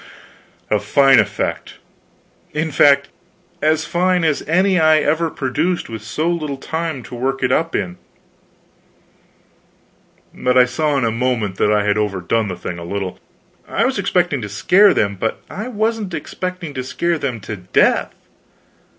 A 0.71 0.79
fine 0.79 1.19
effect. 1.19 1.75
In 2.53 2.71
fact, 2.71 3.09
as 3.61 3.85
fine 3.85 4.23
as 4.23 4.41
any 4.47 4.79
I 4.79 4.97
ever 4.97 5.29
produced, 5.29 5.89
with 5.89 6.01
so 6.01 6.27
little 6.27 6.57
time 6.57 7.03
to 7.03 7.13
work 7.13 7.43
it 7.43 7.51
up 7.51 7.75
in. 7.75 7.97
But 10.33 10.57
I 10.57 10.65
saw 10.65 10.97
in 10.97 11.05
a 11.05 11.11
moment 11.11 11.57
that 11.57 11.71
I 11.71 11.83
had 11.85 11.99
overdone 11.99 12.47
the 12.47 12.55
thing 12.55 12.79
a 12.79 12.83
little. 12.83 13.19
I 13.67 13.85
was 13.85 13.99
expecting 13.99 14.41
to 14.41 14.49
scare 14.49 14.95
them, 14.95 15.17
but 15.19 15.39
I 15.51 15.67
wasn't 15.67 16.15
expecting 16.15 16.73
to 16.73 16.83
scare 16.83 17.19
them 17.19 17.39
to 17.41 17.57
death. 17.57 18.11